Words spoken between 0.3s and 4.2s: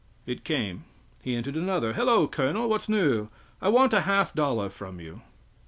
came. He entered another. "Hello! colonel, what's new?" "I want a